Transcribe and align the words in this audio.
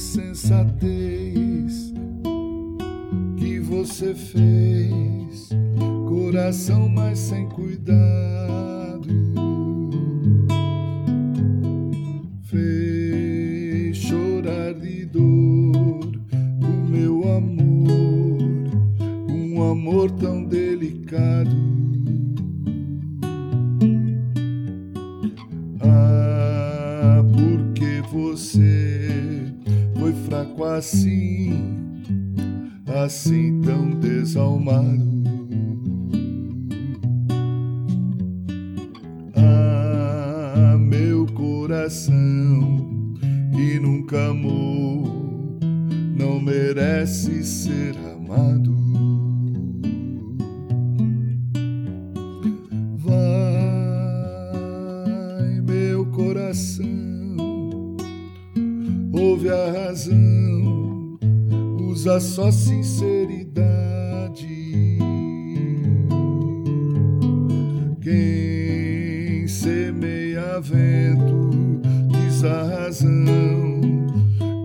insensatez 0.00 1.92
que 3.36 3.60
você 3.60 4.14
fez, 4.14 5.50
coração 6.08 6.88
mais 6.88 7.18
sem 7.18 7.46
cuidado, 7.50 9.10
fez 12.44 13.98
chorar 13.98 14.72
de 14.72 15.04
dor 15.04 16.18
o 16.62 16.90
meu 16.90 17.36
amor, 17.36 18.40
um 19.28 19.70
amor 19.70 20.10
tão 20.12 20.46
delicado. 20.46 21.50
Ah, 25.82 27.22
porque 27.34 28.00
você 28.10 28.69
fraco 30.40 30.64
assim, 30.64 31.52
assim 32.86 33.60
tão 33.60 33.90
desalmado. 33.90 35.10
Ah, 39.36 40.76
meu 40.78 41.26
coração 41.26 43.14
que 43.52 43.78
nunca 43.80 44.30
amou, 44.30 45.58
não 46.16 46.40
merece 46.40 47.44
ser 47.44 47.94
amado. 48.14 48.74
Vai, 52.96 53.20
meu 55.60 56.06
coração, 56.06 57.09
ouve 59.20 59.50
a 59.50 59.70
razão, 59.70 61.18
usa 61.78 62.18
só 62.18 62.50
sinceridade. 62.50 63.58
Quem 68.00 69.46
semeia 69.46 70.58
vento 70.60 71.50
diz 72.08 72.42
a 72.44 72.62
razão, 72.62 73.80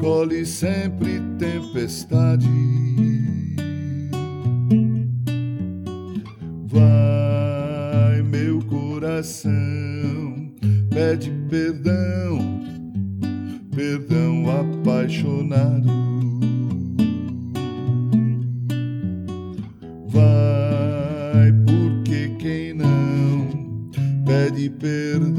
colhe 0.00 0.44
sempre 0.44 1.20
tempestade. 1.38 2.46
Vai, 6.66 8.22
meu 8.22 8.60
coração, 8.64 9.50
pede 10.90 11.32
perdão, 11.48 12.60
perdão 13.74 14.21
apaixonado. 15.12 15.90
Vai, 20.08 21.52
porque 21.66 22.28
quem 22.38 22.72
não 22.74 23.90
pede 24.24 24.70
perdão 24.70 25.31